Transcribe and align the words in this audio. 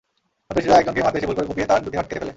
সন্ত্রাসীরা 0.47 0.77
একজনকে 0.79 1.01
মারতে 1.05 1.17
এসে 1.19 1.27
ভুল 1.29 1.35
করে 1.37 1.49
কুপিয়ে 1.49 1.69
তাঁর 1.71 1.83
দুটি 1.85 1.97
হাত 1.97 2.05
কেটে 2.07 2.19
ফেলে। 2.23 2.29